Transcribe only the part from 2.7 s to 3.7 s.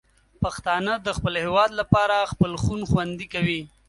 خوندي کوي.